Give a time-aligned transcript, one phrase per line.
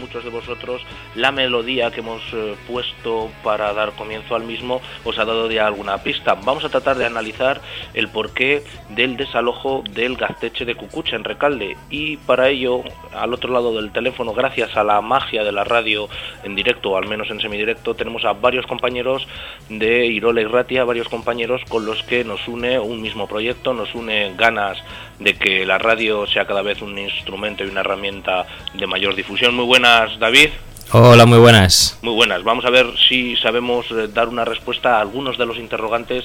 [0.00, 0.82] muchos de vosotros
[1.14, 5.66] la melodía que hemos eh, puesto para dar comienzo al mismo os ha dado ya
[5.66, 6.34] alguna pista.
[6.34, 7.60] Vamos a tratar de analizar
[7.94, 13.52] el porqué del desalojo del Gazteche de Cucucha en Recalde y para ello, al otro
[13.52, 16.08] lado del teléfono, gracias a la magia de la radio
[16.44, 19.26] en directo, o al menos en semidirecto, tenemos a varios compañeros
[19.68, 23.94] de Irola y Ratia, varios compañeros con los que nos une un mismo proyecto, nos
[23.94, 24.78] une ganas
[25.18, 29.54] de que la radio sea cada vez un instrumento y una herramienta de mayor difusión.
[29.54, 30.50] Muy buenas, David.
[30.92, 31.96] Hola, muy buenas.
[32.02, 32.42] Muy buenas.
[32.42, 36.24] Vamos a ver si sabemos eh, dar una respuesta a algunos de los interrogantes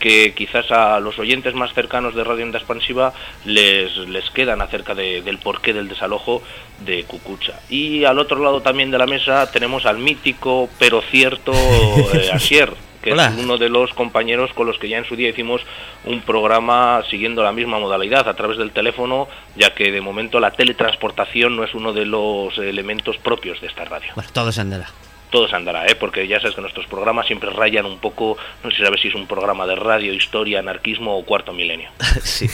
[0.00, 3.12] que quizás a los oyentes más cercanos de Radio Onda Expansiva
[3.44, 6.42] les, les quedan acerca del porqué del desalojo
[6.84, 7.60] de Cucucha.
[7.68, 11.52] Y al otro lado también de la mesa tenemos al mítico pero cierto
[12.12, 12.72] eh, Asier
[13.02, 15.62] que es uno de los compañeros con los que ya en su día hicimos
[16.04, 20.50] un programa siguiendo la misma modalidad a través del teléfono, ya que de momento la
[20.50, 24.12] teletransportación no es uno de los elementos propios de esta radio.
[24.14, 24.86] Bueno, todo se andará
[25.30, 25.94] todo se andará, ¿eh?
[25.94, 29.08] porque ya sabes que nuestros programas siempre rayan un poco, no sé si sabes si
[29.08, 31.90] es un programa de radio, historia, anarquismo o cuarto milenio.
[32.22, 32.48] sí,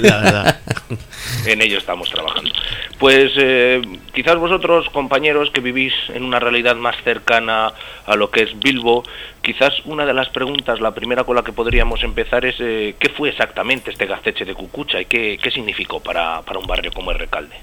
[0.00, 0.60] la verdad.
[1.46, 2.50] en ello estamos trabajando.
[2.98, 3.80] Pues eh,
[4.12, 7.72] quizás vosotros, compañeros, que vivís en una realidad más cercana
[8.06, 9.04] a lo que es Bilbo,
[9.42, 13.08] quizás una de las preguntas, la primera con la que podríamos empezar es eh, ¿qué
[13.08, 17.10] fue exactamente este gasteche de Cucucha y qué, qué significó para, para un barrio como
[17.10, 17.56] el Recalde?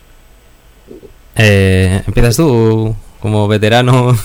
[1.35, 2.95] Eh, ¿Empiezas tú?
[3.19, 4.17] Como veterano.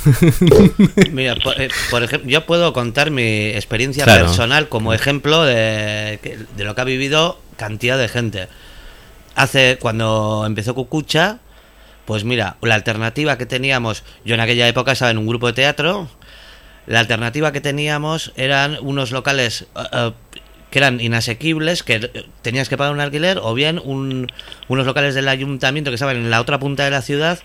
[1.11, 6.19] Mira, eh, por, ejemplo, yo puedo contar mi experiencia personal como ejemplo de,
[6.57, 8.49] de, lo que ha vivido cantidad de gente.
[9.35, 11.39] Hace, cuando empezó Cucucha,
[12.05, 15.55] pues mira, la alternativa que teníamos, yo en aquella época estaba en un grupo de
[15.55, 16.09] teatro,
[16.87, 20.13] la alternativa que teníamos eran unos locales eh,
[20.71, 25.91] que eran inasequibles, que tenías que pagar un alquiler, o bien unos locales del ayuntamiento
[25.91, 27.39] que estaban en la otra punta de la ciudad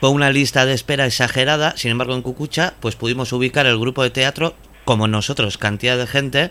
[0.00, 4.02] fue una lista de espera exagerada, sin embargo en Cucucha pues pudimos ubicar el grupo
[4.02, 4.54] de teatro
[4.86, 6.50] como nosotros, cantidad de gente,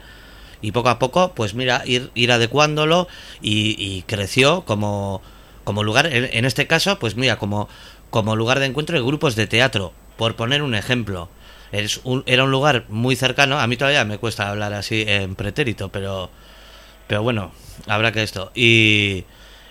[0.62, 3.08] y poco a poco pues mira, ir, ir adecuándolo
[3.42, 5.24] y, creció como,
[5.64, 7.68] como lugar, en, este caso pues mira, como,
[8.12, 11.30] como lugar de encuentro de grupos de teatro, por poner un ejemplo.
[11.72, 15.36] Es un, era un lugar muy cercano, a mí todavía me cuesta hablar así en
[15.36, 16.30] pretérito, pero,
[17.08, 17.52] pero bueno,
[17.88, 18.52] habrá que esto.
[18.56, 19.26] Y,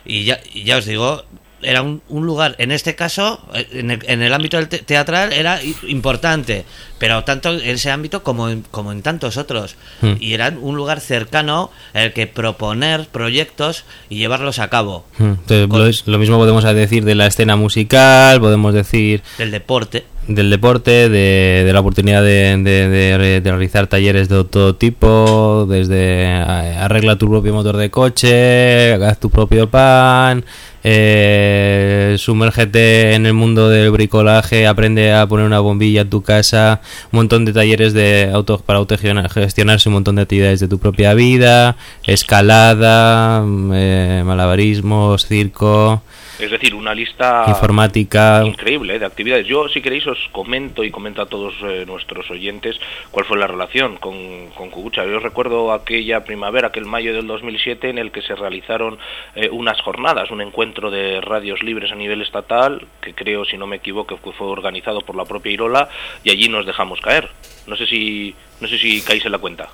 [0.04, 1.24] y ya, y ya os digo,
[1.62, 3.40] era un, un, lugar, en este caso,
[3.72, 6.64] en el, en el ámbito del teatral era importante,
[6.98, 9.76] pero tanto en ese ámbito como en, como en tantos otros.
[10.00, 10.14] Hmm.
[10.20, 15.04] Y era un lugar cercano el que proponer proyectos y llevarlos a cabo.
[15.18, 15.34] Hmm.
[15.48, 19.22] lo, mismo podemos decir de la escena musical, podemos decir...
[19.38, 20.04] Del deporte.
[20.28, 27.16] Del deporte, de, de la oportunidad de, de, realizar talleres de todo tipo, desde arregla
[27.16, 30.44] tu propio motor de coche, haz tu propio pan
[30.84, 36.80] eh, sumérgete en el mundo del bricolaje, aprende a poner una bombilla en tu casa,
[37.12, 41.14] un montón de talleres de auto, para autogestionarse un montón de actividades de tu propia
[41.14, 43.44] vida, escalada,
[43.74, 46.02] eh, malabarismos, circo.
[46.38, 48.98] Es decir, una lista informática increíble ¿eh?
[49.00, 49.46] de actividades.
[49.46, 52.78] Yo, si queréis, os comento y comento a todos eh, nuestros oyentes
[53.10, 55.04] cuál fue la relación con, con Cucucha.
[55.04, 58.98] Yo recuerdo aquella primavera, aquel mayo del 2007, en el que se realizaron
[59.34, 63.66] eh, unas jornadas, un encuentro de radios libres a nivel estatal, que creo, si no
[63.66, 65.88] me equivoco, fue organizado por la propia Irola,
[66.22, 67.30] y allí nos dejamos caer.
[67.66, 69.68] No sé si, no sé si caéis en la cuenta.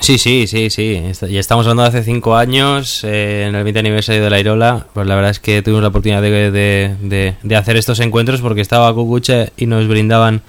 [0.00, 1.02] Sí, sí, sí, sí.
[1.28, 4.86] Ya estamos hablando de hace cinco años, eh, en el 20 aniversario de la Irola.
[4.92, 8.94] Pues la verdad es que tuvimos la oportunidad de, de, hacer estos encuentros porque estaba
[8.94, 10.42] Cucuche y nos brindaban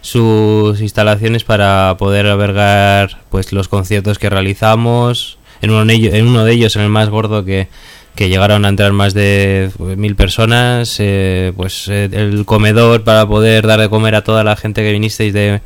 [0.00, 5.38] sus instalaciones para poder albergar pues los conciertos que realizamos.
[5.62, 7.68] En uno, en uno de ellos, en el más gordo, que,
[8.16, 13.26] que llegaron a entrar más de pues, mil personas, eh, pues eh, el comedor para
[13.26, 15.60] poder dar de comer a toda la gente que vinisteis de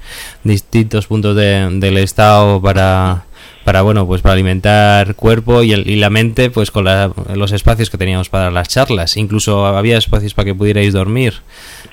[0.45, 3.25] distintos puntos del estado para
[3.65, 6.87] para bueno pues para alimentar cuerpo y, y la mente pues con
[7.35, 9.17] los espacios que teníamos para las charlas.
[9.17, 11.35] Incluso había espacios para que pudierais dormir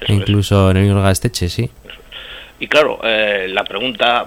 [0.08, 1.70] incluso en el Gasteche sí.
[2.60, 4.26] Y claro, eh, la pregunta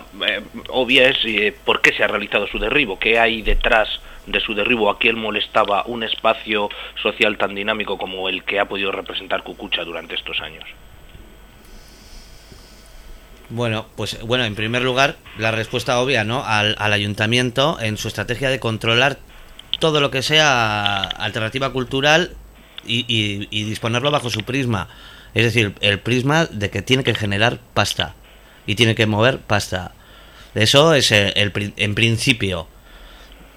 [0.68, 1.16] obvia es
[1.64, 2.98] ¿por qué se ha realizado su derribo?
[2.98, 3.88] ¿Qué hay detrás
[4.30, 6.68] de su derribo, a quién molestaba un espacio
[7.02, 10.64] social tan dinámico como el que ha podido representar Cucucha durante estos años.
[13.50, 16.44] Bueno, pues bueno, en primer lugar, la respuesta obvia, ¿no?
[16.44, 19.18] Al, ayuntamiento en su estrategia de controlar
[19.80, 22.36] todo lo que sea alternativa cultural
[22.86, 24.88] y, disponerlo bajo su prisma.
[25.34, 28.14] Es decir, el prisma de que tiene que generar pasta
[28.66, 29.94] y tiene que mover pasta.
[30.54, 32.68] Eso es el, en principio.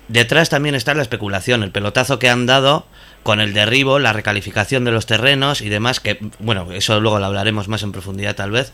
[0.07, 2.85] Detrás también está la especulación, el pelotazo que han dado
[3.23, 7.25] con el derribo, la recalificación de los terrenos y demás, que bueno, eso luego lo
[7.25, 8.71] hablaremos más en profundidad tal vez.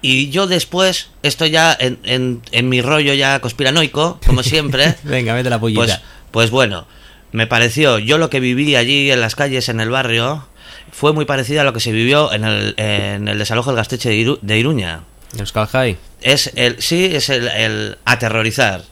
[0.00, 4.96] Y yo después, esto ya en, en, mi rollo ya conspiranoico, como siempre.
[5.04, 5.80] Venga, vete la pollita.
[5.80, 6.00] Pues,
[6.30, 6.86] pues bueno,
[7.30, 10.46] me pareció, yo lo que viví allí en las calles, en el barrio,
[10.90, 14.10] fue muy parecido a lo que se vivió en el, en el desalojo del Gasteche
[14.10, 15.02] de, de Iruña.
[15.38, 15.96] Euskal High.
[16.20, 18.82] Es el, sí, es el, aterrorizar.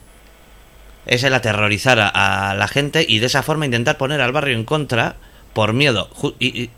[1.06, 4.64] Es el aterrorizar a, la gente y de esa forma intentar poner al barrio en
[4.64, 5.16] contra
[5.52, 6.08] por miedo.
[6.38, 6.70] Y,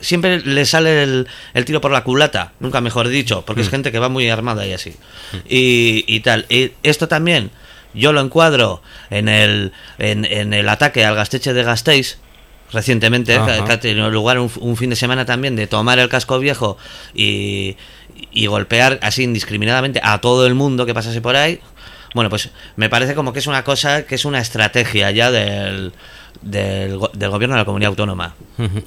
[0.00, 1.26] siempre le sale el,
[1.66, 3.70] tiro por la culata, nunca mejor dicho, porque es mm.
[3.70, 4.90] gente que va muy armada y así.
[4.90, 5.36] Mm.
[5.48, 6.46] Y, y tal.
[6.48, 7.50] Y esto también
[7.94, 12.18] yo lo encuadro en el, en, en el ataque al Gasteche de Gasteiz,
[12.72, 16.76] recientemente, que, ha tenido lugar un, fin de semana también, de tomar el casco viejo
[17.14, 17.76] y,
[18.30, 21.60] y, golpear así indiscriminadamente a todo el mundo que pasase por ahí.
[22.14, 25.92] Bueno, pues me parece como que es una cosa, que es una estrategia ya del,
[26.42, 28.34] del, del, gobierno de la comunidad autónoma.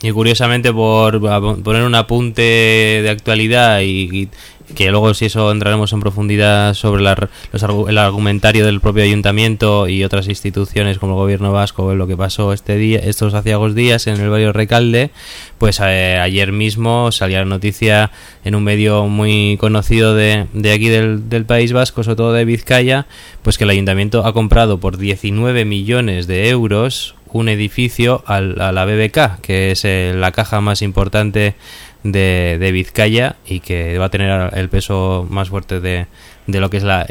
[0.01, 1.19] Y curiosamente, por
[1.63, 4.29] poner un apunte de actualidad y,
[4.73, 10.27] que luego si eso entraremos en profundidad sobre el argumentario del propio ayuntamiento y otras
[10.27, 14.29] instituciones como el gobierno vasco, lo que pasó este día, estos aciagos días en el
[14.29, 15.11] barrio Recalde,
[15.57, 18.11] pues eh, ayer mismo salía la noticia
[18.43, 22.45] en un medio muy conocido de, de aquí del, del, País Vasco, sobre todo de
[22.45, 23.05] Vizcaya,
[23.41, 28.85] pues que el ayuntamiento ha comprado por 19 millones de euros un edificio a la
[28.85, 31.55] BBK, que es eh, la caja más importante
[32.03, 36.07] de, Vizcaya y que va a tener el peso más fuerte de,
[36.47, 37.05] de lo que es la,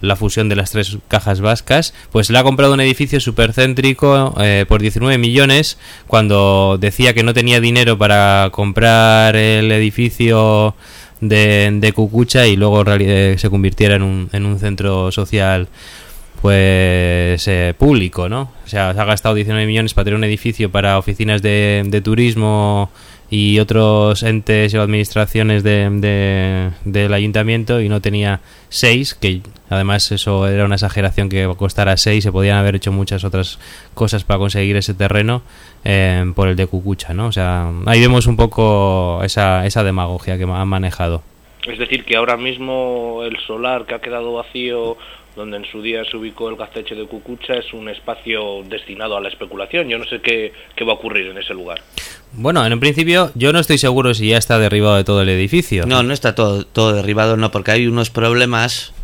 [0.00, 4.64] la, fusión de las tres cajas vascas, pues le ha comprado un edificio supercéntrico eh,
[4.68, 10.74] por 19 millones cuando decía que no tenía dinero para comprar el edificio
[11.20, 15.68] de, de Cucucha y luego eh, se convirtiera en un, en un centro social
[16.40, 18.52] pues eh, público, ¿no?
[18.64, 22.00] O sea, se ha gastado 19 millones para tener un edificio para oficinas de, de
[22.02, 22.90] turismo
[23.28, 30.46] y otros entes o administraciones de, del ayuntamiento y no tenía seis, que además eso
[30.46, 33.58] era una exageración que costara seis, se podían haber hecho muchas otras
[33.94, 35.42] cosas para conseguir ese terreno
[35.84, 37.26] eh, por el de Cucucha, ¿no?
[37.26, 41.22] O sea, ahí vemos un poco esa, esa demagogia que han manejado.
[41.66, 44.96] Es decir, que ahora mismo el solar que ha quedado vacío
[45.36, 49.20] donde en su día se ubicó el gasteche de Cucucha, es un espacio destinado a
[49.20, 49.88] la especulación.
[49.88, 50.52] Yo no sé qué,
[50.82, 51.82] va a ocurrir en ese lugar.
[52.32, 55.28] Bueno, en un principio yo no estoy seguro si ya está derribado de todo el
[55.28, 55.86] edificio.
[55.86, 58.94] No, no está todo, todo derribado, no, porque hay unos problemas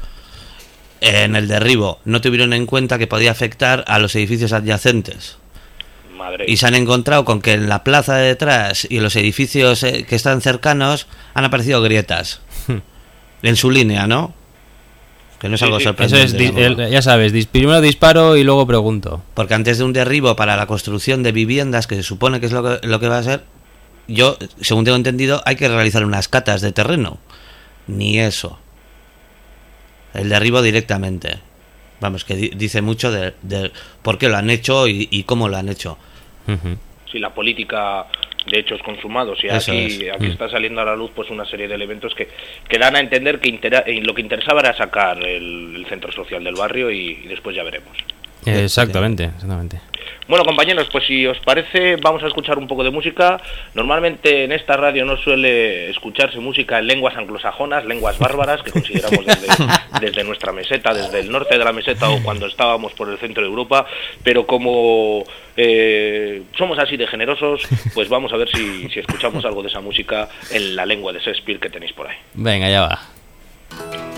[1.02, 2.00] en el derribo.
[2.06, 5.36] No tuvieron en cuenta que podía afectar a los edificios adyacentes.
[6.16, 6.46] Madre.
[6.48, 9.82] Y se han encontrado con que en la plaza de detrás y en los edificios
[9.82, 12.40] eh, que están cercanos han aparecido grietas.
[13.42, 14.34] en su línea, ¿no?
[15.42, 16.88] Que no es algo sorprendente.
[16.88, 19.24] ya sabes, primero disparo y luego pregunto.
[19.34, 22.52] Porque antes de un derribo para la construcción de viviendas, que se supone que es
[22.52, 23.42] lo que, lo que va a ser,
[24.06, 27.18] yo, según tengo entendido, hay que realizar unas catas de terreno.
[27.88, 28.60] Ni eso.
[30.14, 31.40] El derribo directamente.
[32.00, 33.32] Vamos, que dice mucho de,
[34.02, 35.98] por qué lo han hecho y, cómo lo han hecho.
[37.10, 38.06] Si la política
[38.46, 40.32] de hechos consumados y aquí, aquí mm.
[40.32, 42.28] está saliendo a la luz pues una serie de elementos que,
[42.68, 46.54] que dan a entender que eh, lo que interesaba era sacar el, centro social del
[46.54, 47.96] barrio y, después ya veremos.
[48.46, 49.80] Exactamente, exactamente.
[50.28, 53.40] Bueno, compañeros, pues si os parece, vamos a escuchar un poco de música.
[53.74, 59.24] Normalmente en esta radio no suele escucharse música en lenguas anglosajonas, lenguas bárbaras, que consideramos
[60.00, 63.42] desde, nuestra meseta, desde el norte de la meseta o cuando estábamos por el centro
[63.42, 63.86] de Europa,
[64.22, 65.24] pero como
[65.56, 67.62] eh, somos así de generosos,
[67.94, 71.20] pues vamos a ver si, si escuchamos algo de esa música en la lengua de
[71.20, 72.16] Shakespeare que tenéis por ahí.
[72.34, 74.11] Venga, ya va.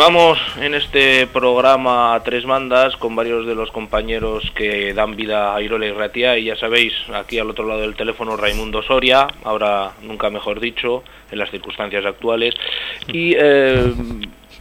[0.00, 5.54] Continuamos en este programa a tres bandas con varios de los compañeros que dan vida
[5.54, 6.38] a Irola y Ratia.
[6.38, 11.04] Y ya sabéis, aquí al otro lado del teléfono Raimundo Soria, ahora nunca mejor dicho,
[11.30, 12.54] en las circunstancias actuales,
[13.08, 13.92] y eh,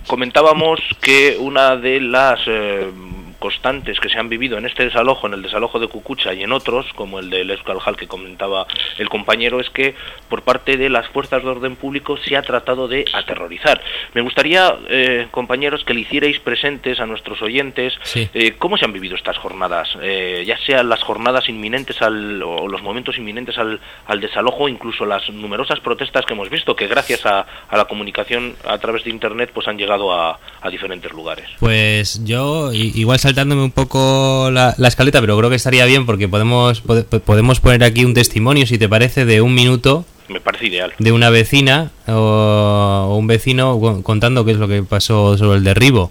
[0.07, 2.41] comentábamos que una de las...
[2.45, 2.91] Eh,
[3.39, 6.51] constantes que se han vivido en este desalojo, en el desalojo de Cucucha y en
[6.51, 8.67] otros, como el del Euskaljal que comentaba
[8.97, 9.95] el compañero, es que
[10.29, 13.81] por parte de las fuerzas de orden público se ha tratado de aterrorizar.
[14.13, 18.93] Me gustaría, eh, compañeros, que le hicierais presentes a nuestros oyentes eh, cómo se han
[18.93, 23.79] vivido estas jornadas, eh, ya sean las jornadas inminentes al, o los momentos inminentes al,
[24.05, 28.55] al desalojo, incluso las numerosas protestas que hemos visto, que gracias a, a la comunicación
[28.65, 31.47] a través de Internet pues han llegado a, a diferentes lugares.
[31.59, 36.81] Pues yo igual saltándome un poco la, escaleta, pero creo que estaría bien porque podemos,
[36.81, 40.03] podemos poner aquí un testimonio, si te parece, de un minuto.
[40.29, 40.93] Me parece ideal.
[40.97, 46.09] De una vecina o, un vecino contando qué es lo que pasó sobre el derribo.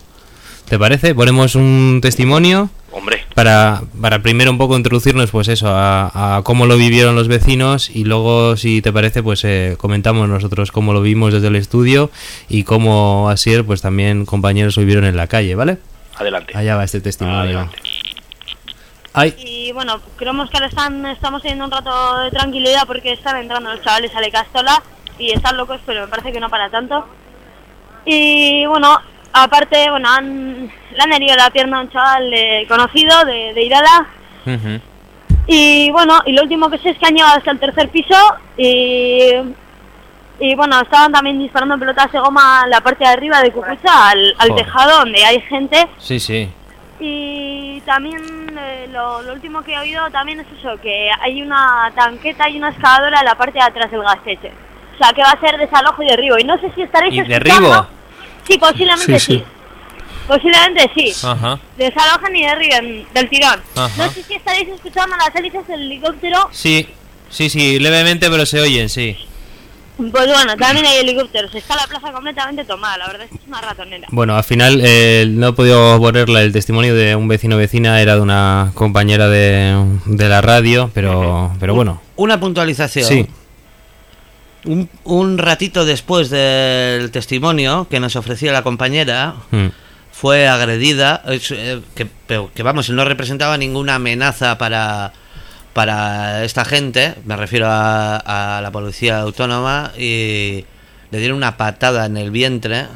[0.68, 1.14] ¿Te parece?
[1.14, 2.70] Ponemos un testimonio.
[2.92, 3.25] Hombre.
[3.34, 8.04] Para, para primero un poco introducirnos, pues eso, a, cómo lo vivieron los vecinos y
[8.04, 12.10] luego, si te parece, pues eh, comentamos nosotros cómo lo vimos desde el estudio
[12.48, 15.78] y cómo así, pues también compañeros lo vivieron en la calle, ¿vale?
[16.18, 16.56] Adelante.
[16.56, 17.70] Allá va este testimonio.
[19.37, 23.72] Y bueno, creemos que ahora están, estamos teniendo un rato de tranquilidad porque están entrando
[23.72, 24.82] los chavales a la Castola
[25.18, 27.04] y están locos, pero me parece que no para tanto.
[28.04, 28.96] Y bueno,
[29.32, 32.32] aparte, bueno, han, le han herido la pierna a un chaval
[32.68, 34.06] conocido de, de Irala.
[35.46, 38.16] Y bueno, y lo último que sé es que han llegado hasta el tercer piso
[38.56, 39.32] y
[40.40, 44.11] y bueno, estaban también disparando pelotas de goma en la parte de arriba de Cucucha,
[44.11, 45.88] al, tejado donde hay gente.
[45.99, 46.49] Sí, sí.
[47.00, 48.23] Y también
[48.57, 52.71] eh, lo, último que he oído también es eso, que hay una tanqueta y una
[52.71, 54.52] excavadora en la parte de atrás del gasteche.
[54.95, 56.38] O sea, que va a ser desalojo y derribo.
[56.38, 57.87] Y no sé si estaréis ¿Y derribo?
[58.47, 59.45] Sí, posiblemente sí.
[60.26, 61.26] Posiblemente sí.
[61.26, 61.59] Ajá.
[61.76, 63.61] Desalojan y derriben del tirón.
[63.75, 66.49] No sé si estaréis escuchando las hélices del helicóptero.
[66.52, 66.88] Sí,
[67.28, 69.16] sí, sí, levemente, pero se oyen, sí.
[69.99, 71.52] Pues bueno, también hay helicópteros.
[71.52, 74.07] Está la plaza completamente tomada, la verdad es que es una ratonera.
[74.12, 78.14] Bueno, al final eh, no he podido ponerle el testimonio de un vecino vecina, era
[78.14, 79.75] de una compañera de,
[80.07, 82.00] la radio, pero, pero bueno.
[82.14, 83.07] Una puntualización.
[83.07, 83.26] Sí.
[84.67, 89.67] Un, un ratito después del testimonio que nos ofrecía la compañera, mm.
[90.12, 92.07] fue agredida, eh, que,
[92.55, 95.12] que vamos, no representaba ninguna amenaza para
[95.78, 100.64] para esta gente, me refiero a, la policía autónoma, y
[101.12, 102.87] le dieron una patada en el vientre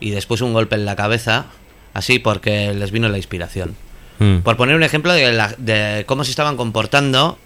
[0.00, 1.46] y después un golpe en la cabeza,
[1.94, 3.76] así porque les vino la inspiración.
[4.18, 4.38] Hmm.
[4.38, 7.38] Por poner un ejemplo de, cómo se estaban comportando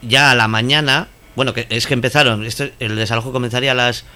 [0.00, 4.06] ya a la mañana, bueno, que es que empezaron, esto, el desalojo comenzaría a las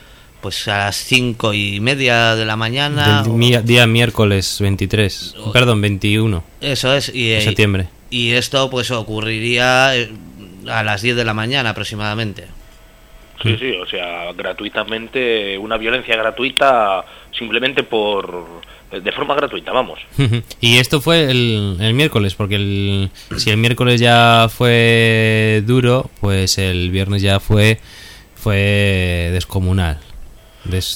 [0.41, 3.23] pues a las cinco y media de la mañana.
[3.63, 6.43] día miércoles 23, perdón, 21.
[6.63, 7.89] Eso es, y, de septiembre.
[8.11, 10.11] Y esto pues ocurriría eh,
[10.69, 12.47] a las 10 de la mañana aproximadamente.
[13.43, 19.99] Sí, sí, o sea, gratuitamente, una violencia gratuita simplemente por de forma gratuita, vamos.
[20.61, 26.59] y esto fue el, el miércoles, porque el, si el miércoles ya fue duro, pues
[26.59, 27.81] el viernes ya fue
[28.35, 29.99] fue descomunal,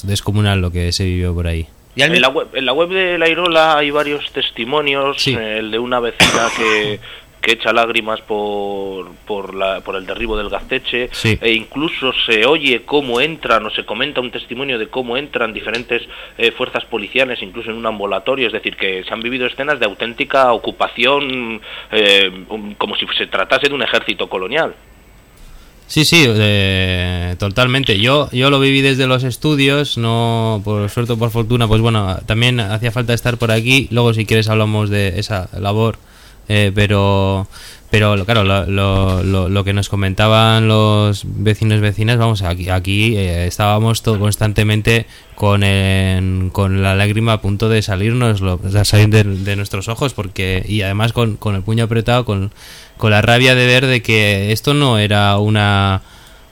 [0.03, 1.67] descomunal lo que se vivió por ahí.
[1.95, 5.99] En la, web, en la web de La Irola hay varios testimonios, el de una
[5.99, 6.99] vecina que,
[7.41, 12.83] que echa lágrimas por, por, la, por el derribo del Gazteche, e incluso se oye
[12.85, 16.03] cómo entran, o se comenta un testimonio de cómo entran diferentes
[16.37, 19.85] eh, fuerzas policiales, incluso en un ambulatorio, es decir, que se han vivido escenas de
[19.85, 22.45] auténtica ocupación, eh,
[22.77, 24.75] como si se tratase de un ejército colonial.
[25.91, 26.25] Sí, sí,
[27.37, 27.99] totalmente.
[27.99, 32.17] Yo, yo lo viví desde los estudios, no por suerte o por fortuna, pues bueno,
[32.25, 33.89] también hacía falta estar por aquí.
[33.91, 35.97] Luego, si quieres, hablamos de esa labor.
[36.53, 37.47] Eh, pero,
[37.89, 38.65] pero claro, lo,
[39.23, 45.05] lo, lo, que nos comentaban los vecinos vecinas, vamos, aquí, aquí eh, estábamos todo constantemente
[45.35, 45.61] con,
[46.51, 51.13] con la lágrima a punto de salirnos, de salir de, nuestros ojos, porque y además
[51.13, 52.51] con, con el puño apretado, con
[53.01, 56.03] con la rabia de ver de que esto no era una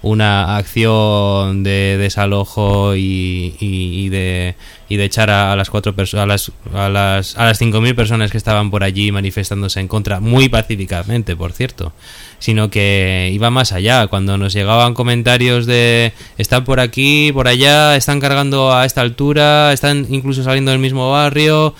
[0.01, 4.56] una acción de desalojo y, de,
[4.88, 8.32] y de echar a, las cuatro a las a las a las cinco mil personas
[8.32, 11.91] que estaban por allí manifestándose en contra muy pacíficamente por cierto
[12.39, 14.08] sino que iba más allá.
[14.08, 19.74] Cuando nos llegaban comentarios de están por aquí por allá están cargando a esta altura
[19.74, 21.75] están incluso saliendo del mismo barrio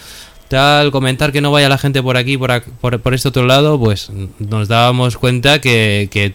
[0.50, 2.62] tal, comentar que no vaya la gente por aquí, por,
[3.00, 6.34] por, este otro lado, pues nos dábamos cuenta que, que,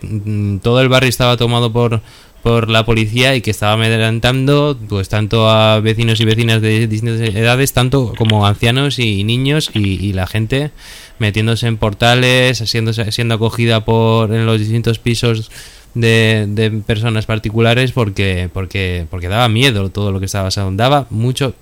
[0.62, 2.00] todo el barrio estaba tomado por,
[2.42, 7.20] por la policía y que estaba amedrentando pues tanto a vecinos y vecinas de distintas
[7.20, 10.70] edades, tanto como ancianos y niños y, la gente
[11.18, 15.50] metiéndose en portales, siendo, siendo acogida por en los distintos pisos
[15.94, 21.06] de, de personas particulares porque, porque, porque daba miedo todo lo que estaba pasando, daba
[21.10, 21.54] mucho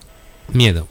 [0.53, 0.87] miedo.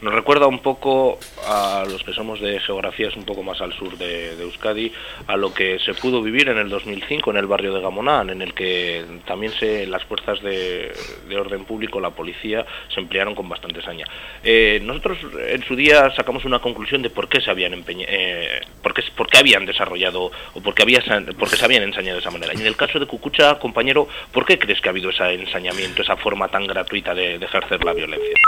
[0.00, 3.98] Nos recuerda un poco a los que somos de geografías un poco más al sur
[3.98, 4.92] de, Euskadi,
[5.26, 8.40] a lo que se pudo vivir en el 2005 en el barrio de Gamonán, en
[8.40, 10.92] el que también se, las fuerzas de,
[11.36, 14.06] orden público, la policía, se emplearon con bastante saña.
[14.44, 15.18] Eh, nosotros
[15.48, 19.38] en su día sacamos una conclusión de por qué se habían eh, por, por qué
[19.38, 21.02] habían desarrollado o por qué, había,
[21.36, 22.54] por se habían ensañado de esa manera.
[22.54, 26.02] Y en el caso de Cucucha, compañero, ¿por qué crees que ha habido ese ensañamiento,
[26.02, 28.38] esa forma tan gratuita de ejercer la violencia?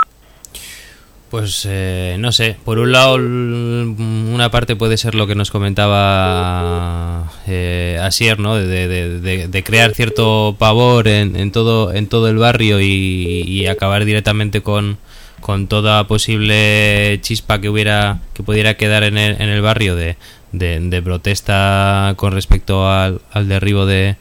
[1.31, 7.33] Pues eh, no sé, por un lado una parte puede ser lo que nos comentaba
[7.47, 8.57] eh, Asier, ¿no?
[8.57, 14.99] De, crear cierto pavor en, todo en todo el barrio y, acabar directamente con,
[15.41, 20.17] con, toda posible chispa que hubiera que pudiera quedar en el, en el barrio de,
[21.05, 24.17] protesta con respecto al derribo de,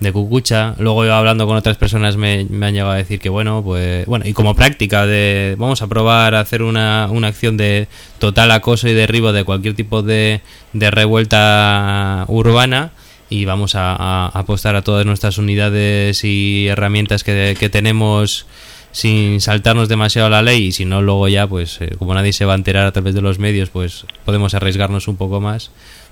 [0.00, 0.74] de Cucucha.
[0.78, 4.26] Luego yo hablando con otras personas me, han llegado a decir que bueno, pues bueno,
[4.26, 7.86] y como práctica de vamos a probar a hacer una, una acción de
[8.18, 10.40] total acoso y derribo de cualquier tipo de,
[10.72, 12.92] de revuelta urbana
[13.30, 18.46] y vamos a, apostar a todas nuestras unidades y herramientas que, tenemos
[18.92, 22.44] sin saltarnos demasiado la ley y si no luego ya pues eh, como nadie se
[22.44, 25.70] va a enterar a través de los medios pues podemos arriesgarnos un poco más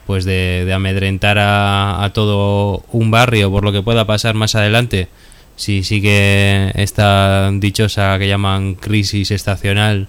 [0.09, 5.09] pues de, amedrentar a, todo un barrio por lo que pueda pasar más adelante
[5.57, 10.09] si sigue esta dichosa que llaman crisis estacional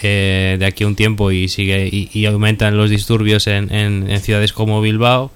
[0.00, 4.54] eh, de aquí a un tiempo y sigue y, aumentan los disturbios en, en, ciudades
[4.54, 5.30] como Bilbao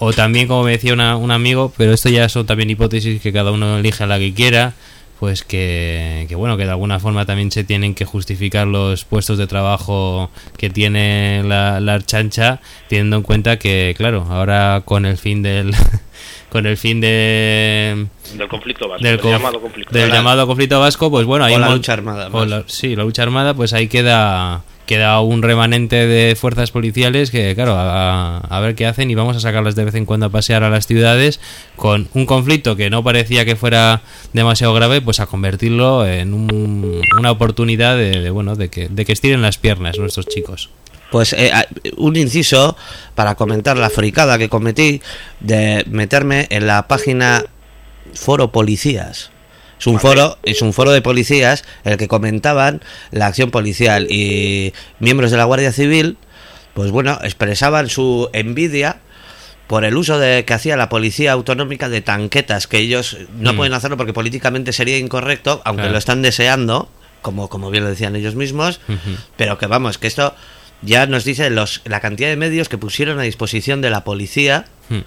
[0.00, 3.52] o también como me decía un amigo pero esto ya son también hipótesis que cada
[3.52, 4.74] uno elige a la que quiera
[5.18, 9.46] pues que, bueno que de alguna forma también se tienen que justificar los puestos de
[9.46, 15.42] trabajo que tiene la, la archancha teniendo en cuenta que claro ahora con el fin
[15.42, 15.74] del
[16.50, 21.26] con el fin de del conflicto vasco del, llamado conflicto, del llamado conflicto vasco pues
[21.26, 22.30] bueno hay la lucha armada
[22.66, 27.74] sí la lucha armada pues ahí queda queda un remanente de fuerzas policiales que, claro,
[27.76, 30.70] a, ver qué hacen y vamos a sacarlas de vez en cuando a pasear a
[30.70, 31.40] las ciudades
[31.76, 34.00] con un conflicto que no parecía que fuera
[34.32, 39.42] demasiado grave, pues a convertirlo en una oportunidad de, bueno, de que, de que estiren
[39.42, 40.70] las piernas nuestros chicos.
[41.12, 41.52] Pues eh,
[41.98, 42.74] un inciso
[43.14, 45.02] para comentar la fricada que cometí
[45.40, 47.44] de meterme en la página
[48.14, 49.30] Foro Policías
[49.78, 54.06] es un foro, es un foro de policías en el que comentaban la acción policial
[54.10, 56.16] y miembros de la Guardia Civil,
[56.74, 59.00] pues bueno, expresaban su envidia
[59.68, 63.56] por el uso de que hacía la policía autonómica de tanquetas, que ellos no mm.
[63.56, 68.16] pueden hacerlo porque políticamente sería incorrecto, aunque lo están deseando, como, como bien lo decían
[68.16, 68.80] ellos mismos,
[69.36, 70.34] pero que vamos, que esto
[70.80, 74.64] ya nos dice los, la cantidad de medios que pusieron a disposición de la policía,
[74.88, 74.98] mm.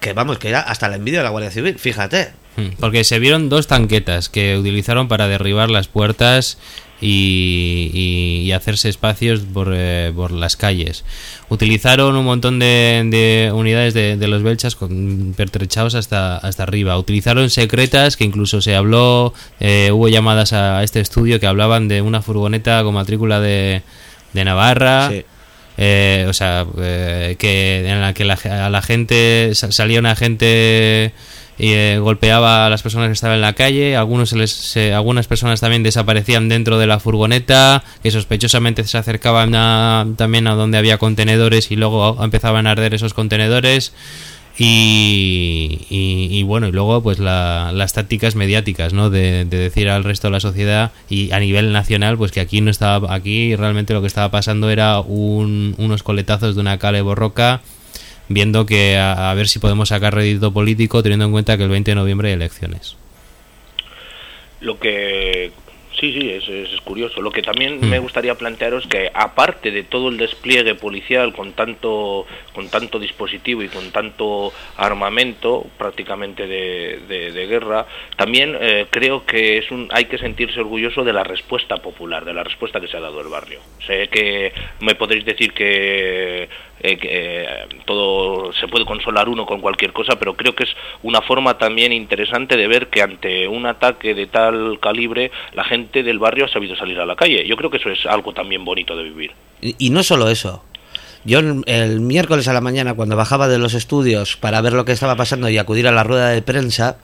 [0.00, 2.32] que vamos, que era hasta la envidia de la Guardia Civil, fíjate.
[2.56, 2.68] Hmm.
[2.78, 6.58] Porque se vieron dos tanquetas que utilizaron para derribar las puertas
[7.00, 11.04] y, hacerse espacios eh, por, las calles.
[11.48, 16.96] Utilizaron un montón de, unidades de, los belchas con, pertrechados hasta, hasta arriba.
[16.98, 22.00] Utilizaron secretas que incluso se habló, eh, hubo llamadas a este estudio que hablaban de
[22.00, 23.82] una furgoneta con matrícula de,
[24.32, 25.10] Navarra.
[25.76, 31.12] Eh, o sea, que en la que a la gente salía una gente
[31.58, 34.34] eh, golpeaba a las personas que estaban en la calle, algunos
[34.94, 39.52] algunas personas también desaparecían dentro de la furgoneta, que sospechosamente se acercaban
[40.16, 43.92] también a donde había contenedores y luego empezaban a arder esos contenedores.
[44.56, 49.10] Y, bueno, y luego pues las tácticas mediáticas, ¿no?
[49.10, 52.70] De, decir al resto de la sociedad y a nivel nacional, pues que aquí no
[52.70, 57.62] estaba, aquí realmente lo que estaba pasando era unos coletazos de una cale borroca
[58.28, 61.90] viendo que a, ver si podemos sacar rédito político teniendo en cuenta que el 20
[61.90, 62.96] de noviembre hay elecciones.
[64.60, 65.52] Lo que
[66.04, 67.22] Sí, sí, es, es, curioso.
[67.22, 68.02] Lo que también me mm.
[68.02, 73.68] gustaría plantearos que aparte de todo el despliegue policial con tanto con tanto dispositivo y
[73.68, 77.86] con tanto armamento prácticamente de, de, guerra,
[78.16, 82.34] también eh, creo que es un hay que sentirse orgulloso de la respuesta popular, de
[82.34, 83.60] la respuesta que se ha dado el barrio.
[83.86, 89.62] Sé que me podréis decir que eh, que eh, todo se puede consolar uno con
[89.62, 93.64] cualquier cosa, pero creo que es una forma también interesante de ver que ante un
[93.64, 97.46] ataque de tal calibre la gente del barrio ha sabido salir a la calle.
[97.46, 99.32] Yo creo que eso es algo también bonito de vivir.
[99.60, 100.62] Y, no solo eso.
[101.24, 104.92] Yo el, miércoles a la mañana, cuando bajaba de los estudios para ver lo que
[104.92, 106.98] estaba pasando y acudir a la rueda de prensa,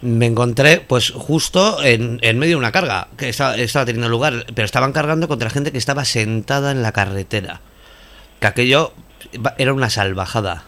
[0.00, 4.46] me encontré pues justo en, en medio de una carga que estaba, estaba, teniendo lugar,
[4.54, 7.60] pero estaban cargando contra gente que estaba sentada en la carretera.
[8.40, 8.92] Que aquello
[9.58, 10.64] era una salvajada.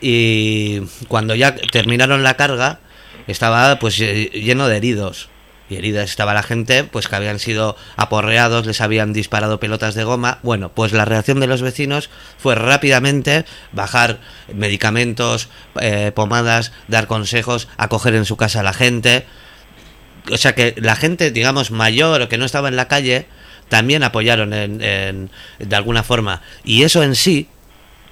[0.00, 2.80] Y cuando ya terminaron la carga,
[3.26, 5.31] estaba pues lleno de heridos
[5.72, 10.04] y heridas estaba la gente, pues que habían sido aporreados, les habían disparado pelotas de
[10.04, 10.38] goma.
[10.42, 14.20] Bueno, pues la reacción de los vecinos fue rápidamente bajar
[14.52, 15.48] medicamentos,
[15.80, 19.24] eh, pomadas, dar consejos, acoger en su casa a la gente.
[20.30, 23.26] O sea que la gente, digamos, mayor o que no estaba en la calle,
[23.68, 26.42] también apoyaron en, de alguna forma.
[26.64, 27.48] Y eso en sí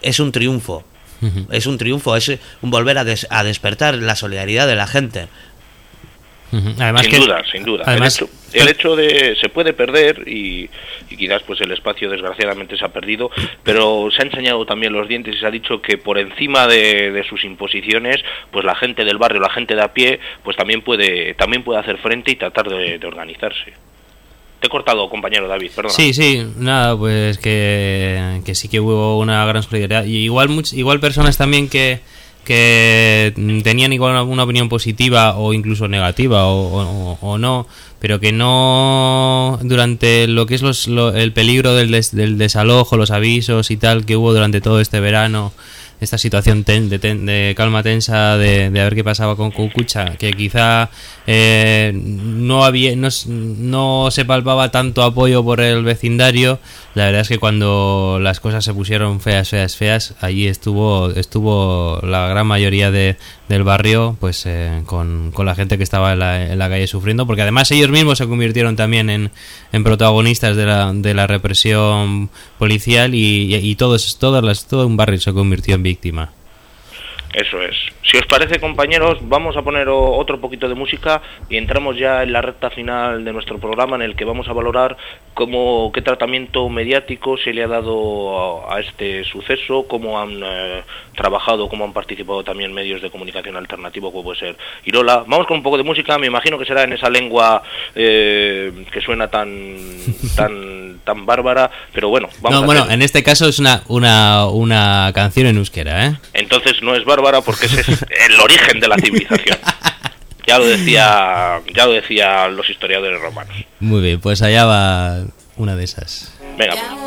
[0.00, 0.84] es un triunfo.
[1.50, 5.28] Es un triunfo, es un volver a, a despertar la solidaridad de la gente
[6.50, 7.84] sin duda, sin duda.
[8.52, 10.68] el, hecho, de se puede perder y,
[11.08, 13.30] quizás pues el espacio desgraciadamente se ha perdido,
[13.62, 17.24] pero se ha enseñado también los dientes y se ha dicho que por encima de,
[17.28, 21.34] sus imposiciones, pues la gente del barrio, la gente de a pie, pues también puede
[21.34, 23.72] también puede hacer frente y tratar de, organizarse.
[24.60, 25.92] Te he cortado, compañero David, perdón.
[25.92, 30.04] Sí, sí, nada, pues que, que sí que hubo una gran solidaridad.
[30.04, 32.00] Y igual, igual personas también que,
[32.50, 33.32] que
[33.62, 37.68] tenían igual una opinión positiva o incluso negativa o, no,
[38.00, 43.70] pero que no durante lo que es los, el peligro del, del desalojo, los avisos
[43.70, 45.52] y tal que hubo durante todo este verano,
[46.00, 50.90] esta situación de, calma tensa de, de, ver qué pasaba con Cucucha, que quizá
[51.26, 56.58] eh, no, había, no, no, se palpaba tanto apoyo por el vecindario.
[56.94, 62.00] La verdad es que cuando las cosas se pusieron feas, feas, feas, allí estuvo, estuvo
[62.02, 63.16] la gran mayoría de,
[63.50, 66.86] del barrio pues eh, con, con, la gente que estaba en la, en la, calle
[66.86, 69.30] sufriendo, porque además ellos mismos se convirtieron también en,
[69.72, 74.96] en protagonistas de la, de la represión policial y, y, todos, todas las, todo un
[74.96, 76.39] barrio se convirtió en víctima.
[77.32, 77.76] Eso es.
[78.02, 82.32] Si os parece, compañeros, vamos a poner otro poquito de música y entramos ya en
[82.32, 84.96] la recta final de nuestro programa en el que vamos a valorar
[85.34, 90.82] cómo, qué tratamiento mediático se le ha dado a, este suceso, cómo han eh,
[91.14, 95.22] trabajado, cómo han participado también medios de comunicación alternativo, como puede ser Irola.
[95.28, 97.62] Vamos con un poco de música, me imagino que será en esa lengua
[97.94, 99.76] eh, que suena tan,
[100.36, 105.12] tan, tan bárbara, pero bueno, vamos no, bueno, en este caso es una, una, una
[105.14, 106.16] canción en euskera, ¿eh?
[106.32, 107.88] Entonces no es bárbara bárbara porque ese es
[108.28, 109.58] el origen de la civilización.
[110.46, 113.54] Ya lo decía, ya lo decían los historiadores romanos.
[113.78, 115.22] Muy bien, pues allá va
[115.56, 116.32] una de esas.
[116.56, 116.74] Venga.
[116.74, 117.00] Pues.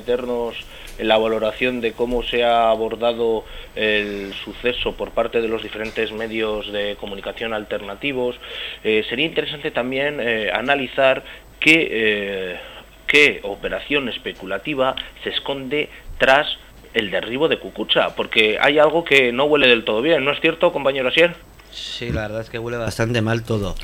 [0.00, 0.56] Meternos
[1.00, 6.12] en la valoración de cómo se ha abordado el suceso por parte de los diferentes
[6.12, 8.36] medios de comunicación alternativos,
[8.84, 11.24] eh, sería interesante también eh, analizar
[11.58, 12.60] qué, eh,
[13.06, 16.46] qué operación especulativa se esconde tras
[16.92, 20.40] el derribo de Cucucha, porque hay algo que no huele del todo bien, ¿no es
[20.40, 21.34] cierto, compañero Asier?
[21.70, 23.74] Sí, la verdad es que huele bastante mal todo.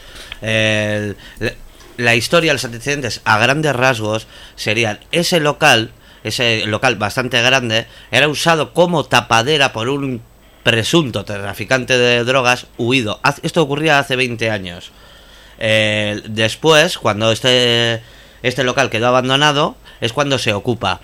[0.43, 4.27] la historia, los antecedentes, a grandes rasgos,
[4.57, 5.93] serían ese local
[6.27, 10.21] ese local bastante grande, era usado como tapadera por un
[10.67, 13.21] presunto traficante de drogas huido.
[13.45, 14.91] Esto ocurría hace 20 años.
[15.61, 18.03] Eh, después, cuando este,
[18.43, 21.01] este local quedó abandonado, es cuando se ocupa.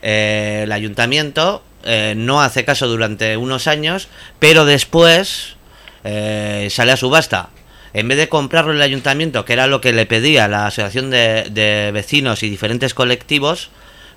[0.00, 5.56] Eh, el ayuntamiento eh, no hace caso durante unos años, pero después
[6.02, 7.50] sale a subasta.
[7.92, 11.90] En vez de comprarlo el ayuntamiento, que era lo que le pedía la asociación de
[11.92, 13.68] vecinos y diferentes colectivos,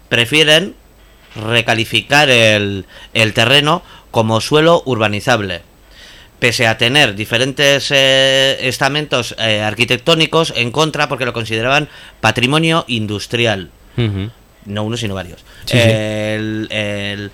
[0.09, 0.75] prefieren
[1.35, 5.61] recalificar el, el terreno como suelo urbanizable
[6.39, 11.89] pese a tener diferentes eh, estamentos eh, arquitectónicos en contra porque lo consideraban
[12.21, 13.69] patrimonio industrial.
[14.65, 15.45] No uno, sino varios.
[15.71, 17.31] el,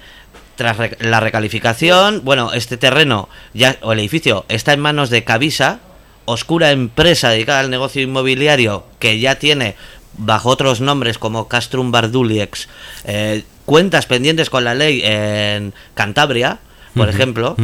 [0.55, 5.79] tras la recalificación, bueno, este terreno ya, o el edificio está en manos de Cavisa,
[6.25, 9.75] oscura empresa dedicada al negocio inmobiliario que ya tiene
[10.17, 12.67] bajo otros nombres como Castrum Barduliex,
[13.06, 16.60] eh, cuentas pendientes con la ley en Cantabria,
[16.95, 17.56] por ejemplo.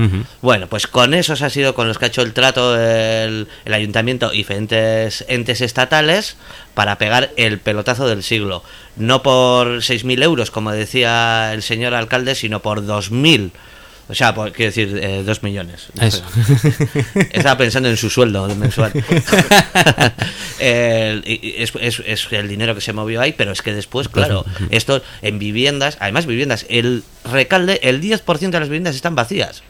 [0.42, 3.74] Bueno, pues con esos ha sido con los que ha hecho el trato el, el,
[3.74, 6.38] ayuntamiento y diferentes entes estatales
[6.74, 8.64] para pegar el pelotazo del siglo.
[8.96, 13.52] No por 6.000 euros, como decía el señor alcalde, sino por 2.000
[14.10, 15.88] o sea, quiero decir, eh, dos millones.
[16.00, 16.24] Eso.
[17.32, 18.93] Estaba pensando en su sueldo mensual.
[20.60, 25.39] es, es, el dinero que se movió ahí, pero es que después, claro, esto en
[25.39, 29.63] viviendas, además viviendas, el recalde, el 10% de las viviendas están vacías.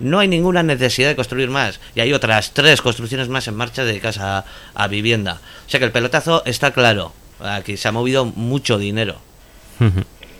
[0.00, 1.80] No hay ninguna necesidad de construir más.
[1.94, 5.40] Y hay otras tres construcciones más en marcha dedicadas a, a vivienda.
[5.66, 7.12] O sea que el pelotazo está claro.
[7.40, 9.20] Aquí se ha movido mucho dinero.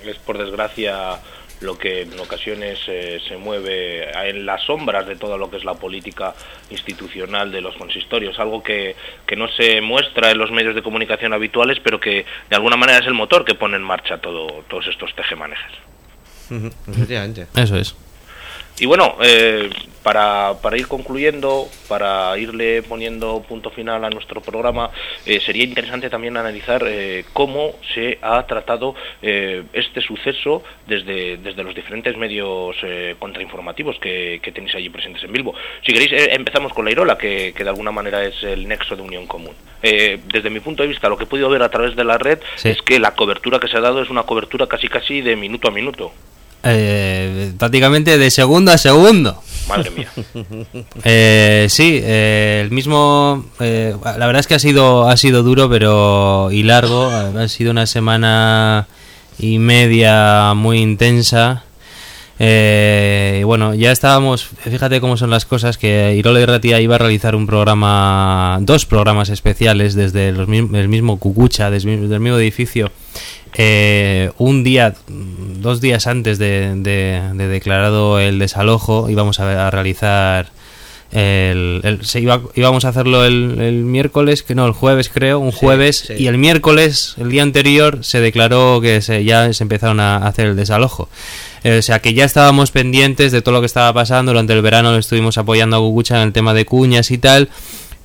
[0.05, 1.21] Es por desgracia
[1.61, 5.65] lo que en ocasiones eh, se mueve en las sombras de todo lo que es
[5.65, 6.35] la política
[6.71, 8.95] institucional de los consistorios, algo que,
[9.27, 12.99] que no se muestra en los medios de comunicación habituales, pero que de alguna manera
[12.99, 15.73] es el motor que pone en marcha todo, todos estos tejemanejes.
[16.89, 17.47] Efectivamente.
[17.55, 17.95] Eso es.
[18.81, 19.71] Y bueno, eh,
[20.05, 24.91] para, para, ir concluyendo, para irle poniendo punto final a nuestro programa,
[25.27, 31.75] eh, sería interesante también analizar eh, cómo se ha tratado este suceso desde, desde los
[31.75, 32.77] diferentes medios
[33.19, 35.55] contrainformativos que, que, tenéis allí presentes en Bilbo.
[35.85, 39.03] Si queréis, empezamos con la Irola, que, que, de alguna manera es el nexo de
[39.03, 39.55] unión común.
[39.83, 42.39] desde mi punto de vista, lo que he podido ver a través de la red
[42.63, 45.69] es que la cobertura que se ha dado es una cobertura casi casi de minuto
[45.69, 46.13] a minuto.
[46.65, 49.43] Eh, prácticamente de segundo a segundo.
[49.69, 50.11] Madre mía.
[51.05, 53.45] Eh, sí, eh, el mismo.
[53.61, 56.49] Eh, la verdad es que ha sido, ha sido duro, pero.
[56.51, 57.09] y largo.
[57.11, 58.89] Ha sido una semana
[59.39, 61.65] y media muy intensa.
[62.39, 64.45] y bueno, ya estábamos.
[64.45, 65.79] Fíjate cómo son las cosas.
[65.79, 68.59] Que Irola y Ratia iba a realizar un programa.
[68.63, 72.91] Dos programas especiales desde el mismo Cucucha, desde el mismo edificio
[73.61, 76.81] eh, un día, dos días antes de,
[77.35, 80.53] declarado el desalojo, íbamos a, realizar
[81.11, 86.09] el, se iba, íbamos a hacerlo el, miércoles, que no, el jueves creo, un jueves,
[86.17, 90.47] y el miércoles, el día anterior, se declaró que se, ya se empezaron a hacer
[90.47, 91.09] el desalojo.
[91.65, 94.63] Eh, o sea que ya estábamos pendientes de todo lo que estaba pasando, durante el
[94.63, 97.49] verano estuvimos apoyando a Gugucha en el tema de cuñas y tal,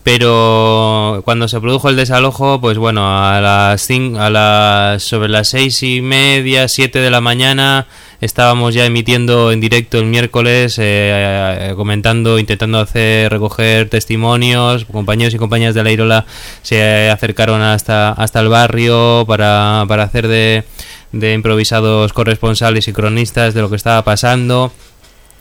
[0.03, 5.81] pero cuando se produjo el desalojo, pues bueno, a las, a las sobre las seis
[5.81, 7.87] y media, siete de la mañana,
[8.19, 14.83] estábamos ya emitiendo en directo el miércoles, eh, eh, comentando, intentando hacer recoger testimonios.
[14.85, 16.25] Compañeros y compañeras de la Irola
[16.63, 20.65] se acercaron hasta, hasta el barrio para, para hacer de,
[21.13, 24.73] de improvisados corresponsales y cronistas de lo que estaba pasando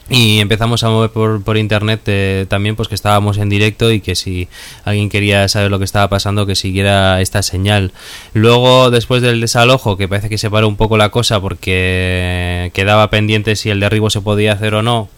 [0.09, 4.01] y empezamos a mover por, por internet eh, también pues que estábamos en directo y
[4.01, 4.49] que si
[4.85, 7.93] alguien quería saber lo que estaba pasando que siguiera esta señal.
[8.35, 13.11] Luego después del desalojo que parece que se paró un poco la cosa porque quedaba
[13.11, 15.09] pendiente si el derribo se podía hacer o no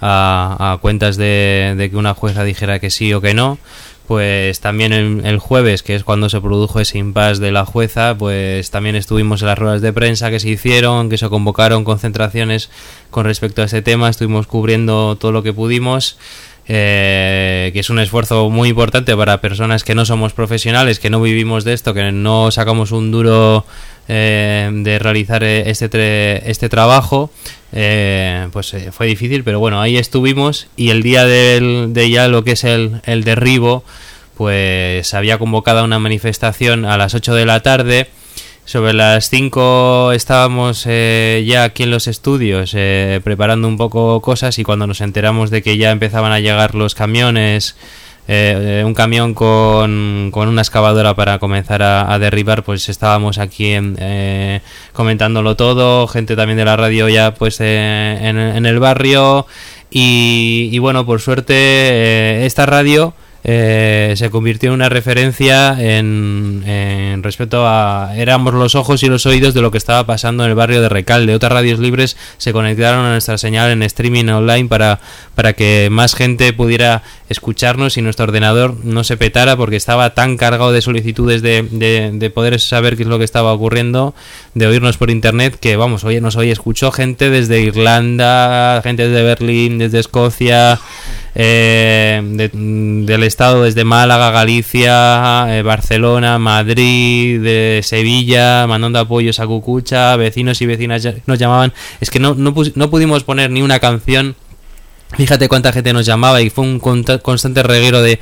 [0.00, 3.58] a, cuentas de que una jueza dijera que sí o que no
[4.10, 8.68] pues también el, jueves, que es cuando se produjo ese impasse de la jueza, pues
[8.72, 12.70] también estuvimos en las ruedas de prensa que se hicieron, que se convocaron concentraciones
[13.12, 16.18] con respecto a ese tema, estuvimos cubriendo todo lo que pudimos.
[16.72, 21.20] Eh, que es un esfuerzo muy importante para personas que no somos profesionales, que no
[21.20, 23.64] vivimos de esto, que no sacamos un duro
[24.06, 27.32] eh, de realizar eh, este, este trabajo,
[27.72, 32.62] pues fue difícil, pero bueno, ahí estuvimos y el día de ya lo que es
[32.62, 33.82] el, el derribo,
[34.36, 38.10] pues había convocado una manifestación a las 8 de la tarde
[38.64, 44.58] sobre las 5 estábamos eh, ya aquí en los estudios eh, preparando un poco cosas
[44.58, 47.76] y cuando nos enteramos de que ya empezaban a llegar los camiones,
[48.28, 53.74] eh, un camión con, con, una excavadora para comenzar a, derribar, pues estábamos aquí
[54.92, 59.46] comentándolo todo, gente también de la radio ya pues en, el barrio.
[59.90, 63.14] Y, y bueno, por suerte esta radio...
[63.42, 69.24] Eh, se convirtió en una referencia en, en, respecto a éramos los ojos y los
[69.24, 71.34] oídos de lo que estaba pasando en el barrio de Recalde.
[71.34, 75.00] Otras radios libres se conectaron a nuestra señal en streaming online para,
[75.34, 80.36] para que más gente pudiera escucharnos y nuestro ordenador no se petara porque estaba tan
[80.36, 84.14] cargado de solicitudes de, de, poder saber qué es lo que estaba ocurriendo,
[84.54, 89.22] de oírnos por internet, que vamos, oye, nos oye, escuchó gente desde Irlanda, gente desde
[89.22, 90.80] Berlín, desde Escocia,
[91.34, 100.16] eh, del estado desde Málaga, Galicia, eh, Barcelona, Madrid, de Sevilla, mandando apoyos a Cucucha,
[100.16, 101.72] vecinos y vecinas nos llamaban.
[102.00, 104.34] Es que no, no pudimos poner ni una canción
[105.16, 108.20] Fíjate cuánta gente nos llamaba y fue un constante reguero de,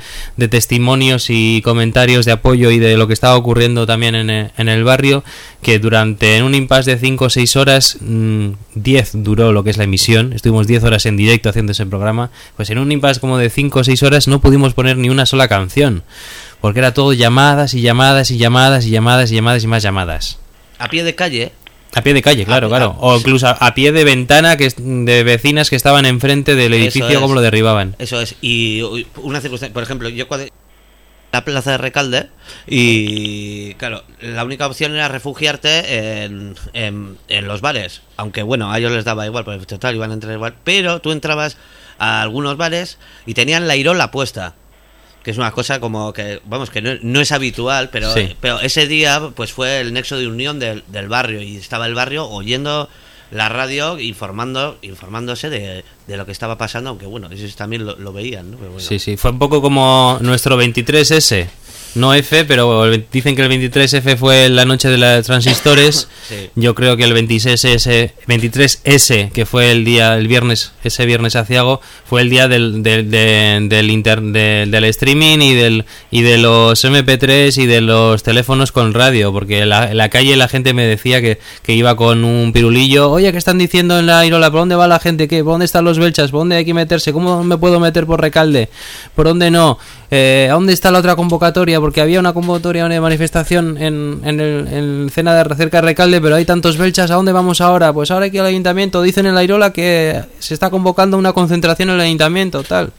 [0.49, 4.29] testimonios y comentarios de apoyo y de lo que estaba ocurriendo también en
[4.69, 5.23] el, barrio,
[5.61, 9.69] que durante en un impasse de 5 o 6 horas, 10 mm, duró lo que
[9.69, 13.19] es la emisión, estuvimos 10 horas en directo haciendo ese programa, pues en un impasse
[13.19, 16.03] como de 5 o 6 horas no pudimos poner ni una sola canción,
[16.59, 20.39] porque era todo llamadas y llamadas y llamadas y llamadas y llamadas y más llamadas.
[20.79, 21.51] A pie de calle,
[21.95, 22.95] a pie de calle, claro, claro.
[22.99, 27.33] O incluso a, pie de ventana que de vecinas que estaban enfrente del edificio como
[27.33, 27.95] lo derribaban.
[27.99, 28.35] Eso es.
[28.41, 28.81] Y
[29.17, 30.47] una circunstancia, por ejemplo, yo cuando
[31.31, 32.29] la plaza de Recalde
[32.67, 38.91] y claro, la única opción era refugiarte en, en, los bares, aunque bueno, a ellos
[38.91, 41.57] les daba igual, porque total iban a entrar igual, pero tú entrabas
[41.99, 44.55] a algunos bares y tenían la irola puesta
[45.29, 48.11] que es una cosa como que, vamos, que no, es habitual, pero,
[48.41, 51.93] pero ese día pues fue el nexo de unión del, del, barrio y estaba el
[51.93, 52.89] barrio oyendo
[53.29, 58.11] la radio informando informándose de, de lo que estaba pasando, aunque bueno, ellos también lo,
[58.11, 58.57] veían, ¿no?
[58.79, 61.47] Sí, sí, fue un poco como nuestro 23S
[61.95, 66.07] no F, pero dicen que el 23F fue la noche de los transistores.
[66.55, 71.81] Yo creo que el 26S, 23S, que fue el día, el viernes, ese viernes aciago,
[72.05, 77.57] fue el día del, del, del, inter, del streaming y, del, y de los MP3
[77.57, 81.39] y de los teléfonos con radio, porque en la, calle la gente me decía que,
[81.63, 83.11] que, iba con un pirulillo.
[83.11, 84.51] Oye, ¿qué están diciendo en la Irola?
[84.51, 85.27] ¿Por dónde va la gente?
[85.27, 85.43] ¿Qué?
[85.43, 86.31] ¿Por dónde están los belchas?
[86.31, 87.13] ¿Por dónde hay que meterse?
[87.13, 88.69] ¿Cómo me puedo meter por Recalde?
[89.15, 89.77] ¿Por dónde no?
[90.11, 91.78] Eh, dónde está la otra convocatoria?
[91.81, 96.21] Porque había una convocatoria, una manifestación en, en, el, en Cena de cerca de Recalde,
[96.21, 97.93] pero hay tantos belchas, ¿a dónde vamos ahora?
[97.93, 101.17] Pues ahora hay que ir al ayuntamiento, dicen en la Irola que se está convocando
[101.17, 102.91] una concentración en el ayuntamiento, tal.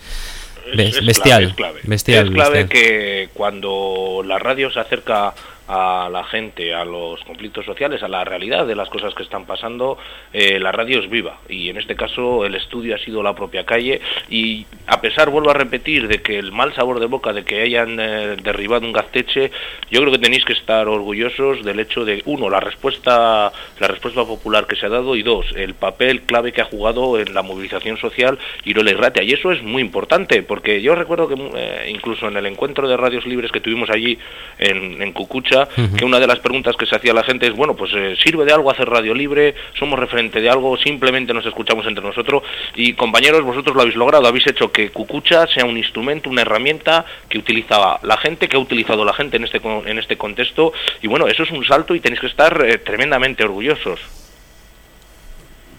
[0.74, 5.34] bestial, es clave, bestial, es clave que cuando la radio se acerca
[5.72, 9.46] a la gente, a los conflictos sociales, a la realidad de las cosas que están
[9.46, 9.98] pasando,
[10.32, 11.38] eh, la radio es viva.
[11.48, 14.00] Y en este caso el estudio ha sido la propia calle.
[14.28, 17.62] Y a pesar, vuelvo a repetir, de que el mal sabor de boca de que
[17.62, 19.52] hayan eh, derribado un gazteche,
[19.92, 24.24] yo creo que tenéis que estar orgullosos del hecho de, uno, la respuesta, la respuesta
[24.24, 27.42] popular que se ha dado y dos, el papel clave que ha jugado en la
[27.42, 31.90] movilización social Irola y Ratia y eso es muy importante porque yo recuerdo que eh,
[31.90, 34.18] incluso en el encuentro de radios libres que tuvimos allí
[34.58, 37.74] en, en Cucucha, que una de las preguntas que se hacía la gente es, bueno,
[37.74, 39.54] pues eh, ¿sirve de algo hacer radio libre?
[39.78, 40.76] ¿Somos referente de algo?
[40.76, 42.42] ¿Simplemente nos escuchamos entre nosotros?
[42.74, 47.04] Y compañeros, vosotros lo habéis logrado, habéis hecho que Cucucha sea un instrumento, una herramienta
[47.28, 51.08] que utilizaba la gente, que ha utilizado la gente en este, en este contexto, y
[51.08, 54.00] bueno, eso es un salto y tenéis que estar eh, tremendamente orgullosos.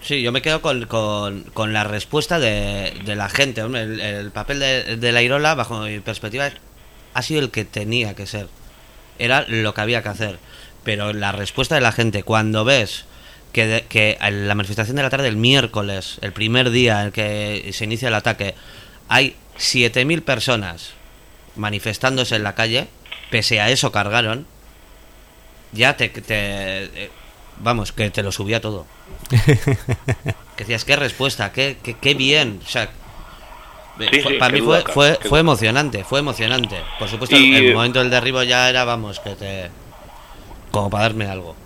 [0.02, 0.84] Sí, yo me quedo con,
[1.54, 3.60] con, la respuesta de, de, la gente.
[3.60, 6.50] El, papel de, de la Irola, bajo mi perspectiva,
[7.14, 8.48] ha sido el que tenía que ser
[9.18, 10.38] era lo que había que hacer.
[10.84, 13.04] Pero la respuesta de la gente, cuando ves
[13.52, 17.12] que, que en la manifestación de la tarde, el miércoles, el primer día en el
[17.12, 18.54] que se inicia el ataque,
[19.08, 20.90] hay 7.000 personas
[21.56, 22.88] manifestándose en la calle,
[23.30, 24.46] pese a eso cargaron,
[25.72, 27.10] ya te, te
[27.58, 28.86] vamos, que te lo subía todo.
[30.56, 32.60] que decías, qué respuesta, qué, qué, qué bien.
[32.64, 32.90] O sea,
[34.38, 36.76] para mí fue, fue, fue emocionante, fue emocionante.
[36.98, 39.70] Por supuesto, el, momento del derribo ya era, vamos, que te.
[40.70, 41.56] como para darme algo.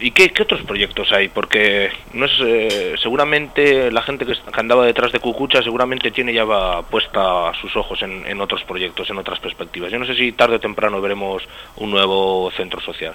[0.00, 1.28] ¿Y qué, otros proyectos hay?
[1.28, 6.44] Porque no es eh, seguramente la gente que, andaba detrás de Cucucha seguramente tiene ya
[6.90, 9.92] puesta sus ojos en, otros proyectos, en otras perspectivas.
[9.92, 11.44] Yo no sé si tarde o temprano veremos
[11.76, 13.14] un nuevo centro social.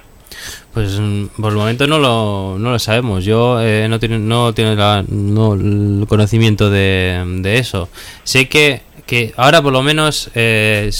[0.73, 3.25] Pues mm, por el momento no lo, no lo sabemos.
[3.25, 7.89] Yo eh, no tengo no tiene el conocimiento de, de, eso.
[8.23, 10.29] Sé que, que ahora por lo menos...
[10.35, 10.91] Eh,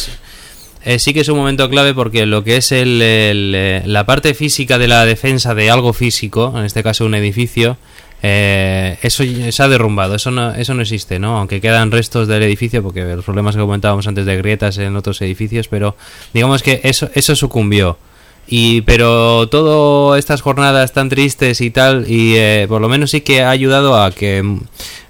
[0.86, 4.34] eh, sí que es un momento clave porque lo que es el, eh, la parte
[4.34, 7.78] física de la defensa de algo físico, en este caso un edificio,
[8.22, 11.38] eh, eso se ha derrumbado, eso no, eso no existe, ¿no?
[11.38, 15.22] Aunque quedan restos del edificio, porque los problemas que comentábamos antes de grietas en otros
[15.22, 15.96] edificios, pero
[16.34, 17.98] digamos que eso, eso sucumbió.
[18.52, 23.22] Y, pero todas estas jornadas tan tristes y tal, y eh, por lo menos sí
[23.22, 24.44] que ha ayudado a que,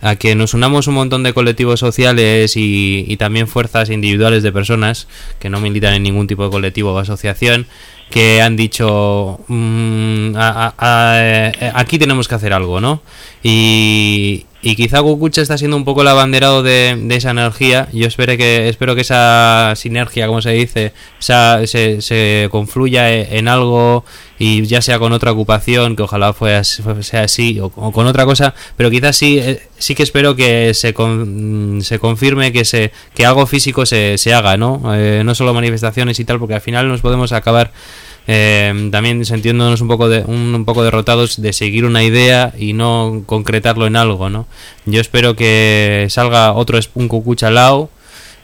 [0.02, 4.52] a que nos unamos un montón de colectivos sociales y, y también fuerzas individuales de
[4.52, 5.08] personas
[5.40, 7.66] que no militan en ningún tipo de colectivo o asociación
[8.10, 13.02] que han dicho mm, eh, aquí tenemos que hacer algo, ¿no?
[13.44, 17.88] Y, y quizá Kukucha está siendo un poco el abanderado de, de, esa energía.
[17.94, 23.48] Yo espero que, espero que esa sinergia, como se dice, se, se, confluya e, en
[23.48, 24.04] algo
[24.38, 28.54] y ya sea con otra ocupación, que ojalá fuera, sea así, o, con otra cosa,
[28.76, 30.94] pero quizás sí, eh, sí que espero que se,
[31.82, 34.94] se confirme que, se, que algo físico se, se haga, ¿no?
[34.94, 37.72] Eh, no solo manifestaciones y tal, porque al final nos podemos acabar
[38.32, 43.24] eh, también sintiéndonos un poco, de, un, poco derrotados de seguir una idea y no
[43.26, 44.46] concretarlo en algo, ¿no?
[44.86, 47.90] Yo espero que salga otro un cucucha lao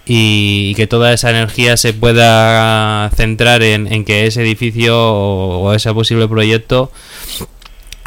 [0.08, 6.28] y, que toda esa energía se pueda centrar en, que ese edificio o, ese posible
[6.28, 6.92] proyecto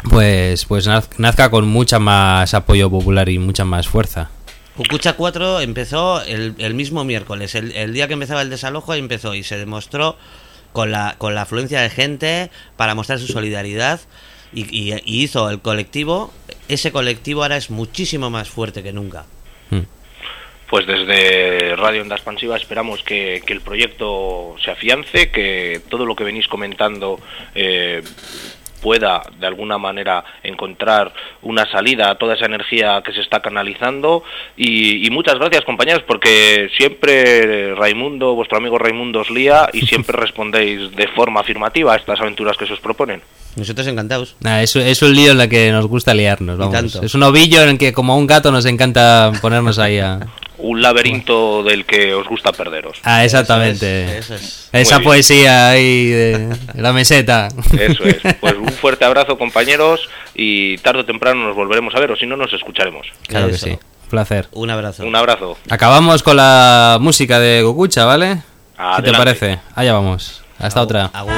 [0.09, 0.85] pues, pues
[1.17, 4.31] nazca con mucha más apoyo popular y mucha más fuerza.
[4.75, 9.43] Cucucha 4 empezó el, mismo miércoles, el, el, día que empezaba el desalojo empezó y
[9.43, 10.17] se demostró
[10.71, 13.99] con la, con la afluencia de gente para mostrar su solidaridad
[14.53, 16.33] y, hizo el colectivo,
[16.67, 19.25] ese colectivo ahora es muchísimo más fuerte que nunca.
[19.69, 19.81] Hmm.
[20.69, 26.15] Pues desde Radio Onda Expansiva esperamos que, que, el proyecto se afiance, que todo lo
[26.15, 27.19] que venís comentando
[27.55, 28.03] eh,
[28.81, 34.23] pueda de alguna manera encontrar una salida a toda esa energía que se está canalizando
[34.57, 40.91] y, muchas gracias compañeros porque siempre Raimundo, vuestro amigo Raimundo os lía y siempre respondéis
[40.95, 43.21] de forma afirmativa a estas aventuras que se os proponen.
[43.55, 44.35] Nosotros encantados.
[44.61, 46.59] es, es, un lío en el que nos gusta liarnos.
[47.01, 50.19] Es un ovillo en el que como un gato nos encanta ponernos ahí a
[50.59, 52.97] un laberinto del que os gusta perderos.
[53.03, 54.19] Ah, exactamente.
[54.71, 57.47] Esa poesía ahí de la meseta.
[57.77, 58.17] Eso es.
[58.39, 62.25] Pues un fuerte abrazo, compañeros, y tarde o temprano nos volveremos a ver, o si
[62.25, 63.07] no, nos escucharemos.
[63.27, 63.71] Claro que sí.
[63.71, 64.47] Un placer.
[64.51, 65.05] Un abrazo.
[65.05, 65.57] Un abrazo.
[65.69, 68.41] Acabamos con la música de Gokucha, ¿vale?
[68.97, 69.59] ¿Qué te parece?
[69.75, 70.41] Allá vamos.
[70.57, 71.09] Hasta otra.
[71.13, 71.33] Agur.